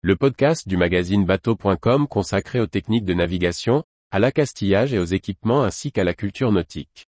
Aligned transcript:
le 0.00 0.14
podcast 0.14 0.68
du 0.68 0.76
magazine 0.76 1.24
bateau.com 1.24 2.06
consacré 2.06 2.60
aux 2.60 2.68
techniques 2.68 3.04
de 3.04 3.14
navigation, 3.14 3.82
à 4.12 4.20
l'accastillage 4.20 4.94
et 4.94 4.98
aux 5.00 5.04
équipements 5.04 5.64
ainsi 5.64 5.90
qu'à 5.90 6.04
la 6.04 6.14
culture 6.14 6.52
nautique. 6.52 7.08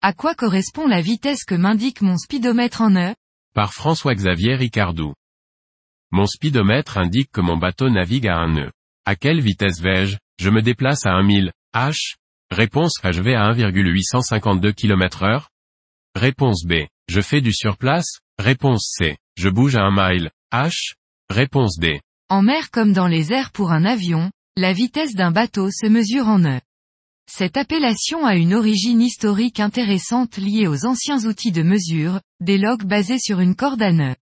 À 0.00 0.12
quoi 0.12 0.36
correspond 0.36 0.86
la 0.86 1.00
vitesse 1.00 1.42
que 1.44 1.56
m'indique 1.56 2.00
mon 2.00 2.16
speedomètre 2.16 2.80
en 2.82 2.90
nœud 2.90 3.14
Par 3.54 3.74
François-Xavier 3.74 4.54
Ricardou. 4.54 5.14
Mon 6.12 6.26
speedomètre 6.26 6.96
indique 6.96 7.32
que 7.32 7.40
mon 7.40 7.56
bateau 7.56 7.90
navigue 7.90 8.28
à 8.28 8.36
un 8.36 8.52
nœud. 8.52 8.70
À 9.04 9.16
quelle 9.16 9.40
vitesse 9.40 9.80
vais-je? 9.80 10.16
Je 10.38 10.50
me 10.50 10.62
déplace 10.62 11.04
à 11.04 11.20
1000 11.20 11.52
h. 11.74 12.14
Réponse 12.50 12.94
A. 13.02 13.10
Je 13.10 13.22
vais 13.22 13.34
à 13.34 13.52
1,852 13.52 14.72
km 14.72 15.24
heure. 15.24 15.50
Réponse 16.14 16.64
B. 16.64 16.86
Je 17.08 17.20
fais 17.20 17.40
du 17.40 17.52
surplace. 17.52 18.20
Réponse 18.38 18.94
C. 18.96 19.16
Je 19.36 19.48
bouge 19.48 19.74
à 19.74 19.82
1 19.82 19.90
mile 19.90 20.30
h. 20.52 20.94
Réponse 21.28 21.78
D. 21.78 22.00
En 22.28 22.42
mer 22.42 22.70
comme 22.70 22.92
dans 22.92 23.08
les 23.08 23.32
airs 23.32 23.50
pour 23.50 23.72
un 23.72 23.84
avion, 23.84 24.30
la 24.56 24.72
vitesse 24.72 25.14
d'un 25.14 25.32
bateau 25.32 25.70
se 25.70 25.86
mesure 25.86 26.28
en 26.28 26.38
nœud. 26.38 26.60
Cette 27.30 27.56
appellation 27.56 28.24
a 28.24 28.36
une 28.36 28.54
origine 28.54 29.02
historique 29.02 29.60
intéressante 29.60 30.36
liée 30.36 30.66
aux 30.68 30.86
anciens 30.86 31.26
outils 31.26 31.52
de 31.52 31.62
mesure, 31.62 32.20
des 32.40 32.58
logs 32.58 32.84
basés 32.84 33.18
sur 33.18 33.40
une 33.40 33.56
corde 33.56 33.82
à 33.82 33.92
nœud. 33.92 34.16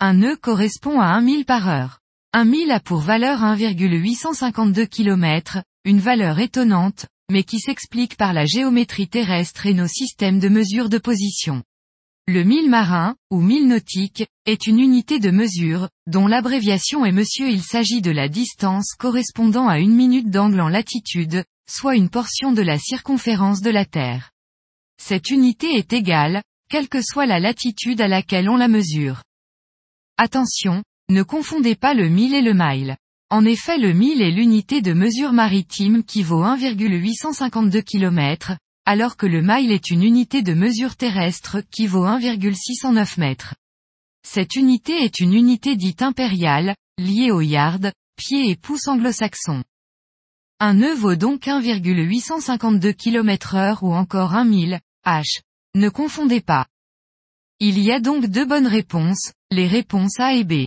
Un 0.00 0.14
nœud 0.14 0.36
correspond 0.36 1.00
à 1.00 1.06
1 1.06 1.20
mille 1.20 1.44
par 1.44 1.68
heure. 1.68 2.00
Un 2.34 2.44
mille 2.44 2.72
a 2.72 2.80
pour 2.80 3.00
valeur 3.00 3.42
1,852 3.42 4.84
km, 4.84 5.62
une 5.86 5.98
valeur 5.98 6.38
étonnante, 6.38 7.06
mais 7.30 7.42
qui 7.42 7.58
s'explique 7.58 8.18
par 8.18 8.34
la 8.34 8.44
géométrie 8.44 9.08
terrestre 9.08 9.64
et 9.64 9.72
nos 9.72 9.86
systèmes 9.86 10.38
de 10.38 10.50
mesure 10.50 10.90
de 10.90 10.98
position. 10.98 11.62
Le 12.26 12.44
mille 12.44 12.68
marin, 12.68 13.16
ou 13.30 13.40
mille 13.40 13.66
nautique, 13.66 14.26
est 14.44 14.66
une 14.66 14.78
unité 14.78 15.20
de 15.20 15.30
mesure, 15.30 15.88
dont 16.06 16.26
l'abréviation 16.26 17.06
est 17.06 17.12
monsieur 17.12 17.48
il 17.48 17.62
s'agit 17.62 18.02
de 18.02 18.10
la 18.10 18.28
distance 18.28 18.92
correspondant 18.98 19.66
à 19.66 19.78
une 19.78 19.94
minute 19.94 20.28
d'angle 20.28 20.60
en 20.60 20.68
latitude, 20.68 21.44
soit 21.66 21.96
une 21.96 22.10
portion 22.10 22.52
de 22.52 22.60
la 22.60 22.78
circonférence 22.78 23.62
de 23.62 23.70
la 23.70 23.86
Terre. 23.86 24.32
Cette 25.00 25.30
unité 25.30 25.78
est 25.78 25.94
égale, 25.94 26.42
quelle 26.68 26.90
que 26.90 27.00
soit 27.00 27.24
la 27.24 27.40
latitude 27.40 28.02
à 28.02 28.08
laquelle 28.08 28.50
on 28.50 28.58
la 28.58 28.68
mesure. 28.68 29.22
Attention, 30.18 30.82
ne 31.10 31.22
confondez 31.22 31.74
pas 31.74 31.94
le 31.94 32.08
mille 32.08 32.34
et 32.34 32.42
le 32.42 32.54
mile. 32.54 32.96
En 33.30 33.44
effet 33.44 33.78
le 33.78 33.92
mille 33.92 34.22
est 34.22 34.30
l'unité 34.30 34.80
de 34.80 34.92
mesure 34.92 35.32
maritime 35.32 36.02
qui 36.02 36.22
vaut 36.22 36.42
1,852 36.42 37.82
km, 37.82 38.56
alors 38.86 39.16
que 39.16 39.26
le 39.26 39.42
mile 39.42 39.72
est 39.72 39.90
une 39.90 40.02
unité 40.02 40.42
de 40.42 40.54
mesure 40.54 40.96
terrestre 40.96 41.62
qui 41.70 41.86
vaut 41.86 42.06
1,609 42.06 43.18
mètres. 43.18 43.54
Cette 44.26 44.56
unité 44.56 44.92
est 44.92 45.20
une 45.20 45.34
unité 45.34 45.76
dite 45.76 46.02
impériale, 46.02 46.74
liée 46.98 47.30
au 47.30 47.40
yard, 47.40 47.92
pied 48.16 48.50
et 48.50 48.56
pouce 48.56 48.88
anglo-saxon. 48.88 49.62
Un 50.60 50.74
nœud 50.74 50.94
vaut 50.94 51.16
donc 51.16 51.46
1,852 51.46 52.92
km 52.92 53.54
heure 53.54 53.82
ou 53.82 53.94
encore 53.94 54.34
1 54.34 54.44
mille, 54.44 54.80
h. 55.06 55.40
Ne 55.74 55.88
confondez 55.88 56.40
pas. 56.40 56.66
Il 57.60 57.78
y 57.78 57.92
a 57.92 58.00
donc 58.00 58.26
deux 58.26 58.44
bonnes 58.44 58.66
réponses, 58.66 59.32
les 59.50 59.66
réponses 59.66 60.18
A 60.18 60.34
et 60.34 60.44
B. 60.44 60.66